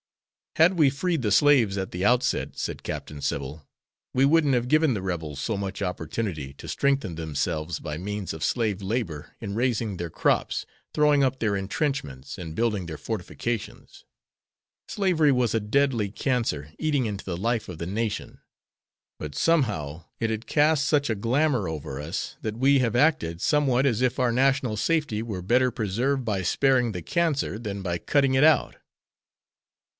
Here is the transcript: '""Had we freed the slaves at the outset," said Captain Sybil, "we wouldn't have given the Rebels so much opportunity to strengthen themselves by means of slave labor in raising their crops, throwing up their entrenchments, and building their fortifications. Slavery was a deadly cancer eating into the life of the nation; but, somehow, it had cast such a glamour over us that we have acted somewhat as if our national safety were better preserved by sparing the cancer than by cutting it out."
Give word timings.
'""Had 0.61 0.73
we 0.73 0.89
freed 0.89 1.21
the 1.21 1.31
slaves 1.31 1.77
at 1.77 1.91
the 1.91 2.03
outset," 2.03 2.57
said 2.57 2.83
Captain 2.83 3.21
Sybil, 3.21 3.65
"we 4.15 4.25
wouldn't 4.25 4.55
have 4.55 4.67
given 4.67 4.95
the 4.95 5.01
Rebels 5.01 5.39
so 5.39 5.55
much 5.55 5.81
opportunity 5.81 6.53
to 6.55 6.67
strengthen 6.67 7.15
themselves 7.15 7.79
by 7.79 7.97
means 7.97 8.33
of 8.33 8.43
slave 8.43 8.81
labor 8.81 9.35
in 9.39 9.53
raising 9.55 9.95
their 9.95 10.09
crops, 10.09 10.65
throwing 10.93 11.23
up 11.23 11.37
their 11.39 11.55
entrenchments, 11.55 12.37
and 12.39 12.55
building 12.55 12.87
their 12.87 12.97
fortifications. 12.97 14.03
Slavery 14.89 15.31
was 15.31 15.53
a 15.53 15.61
deadly 15.61 16.09
cancer 16.09 16.73
eating 16.79 17.05
into 17.05 17.23
the 17.23 17.37
life 17.37 17.69
of 17.69 17.77
the 17.77 17.85
nation; 17.87 18.39
but, 19.19 19.35
somehow, 19.35 20.05
it 20.19 20.31
had 20.31 20.47
cast 20.47 20.85
such 20.85 21.09
a 21.11 21.15
glamour 21.15 21.69
over 21.69 22.01
us 22.01 22.35
that 22.41 22.57
we 22.57 22.79
have 22.79 22.95
acted 22.95 23.39
somewhat 23.39 23.85
as 23.85 24.01
if 24.01 24.19
our 24.19 24.31
national 24.33 24.75
safety 24.77 25.21
were 25.21 25.43
better 25.43 25.69
preserved 25.71 26.25
by 26.25 26.41
sparing 26.41 26.91
the 26.91 27.03
cancer 27.03 27.57
than 27.59 27.81
by 27.83 27.97
cutting 27.99 28.33
it 28.33 28.43
out." 28.43 28.75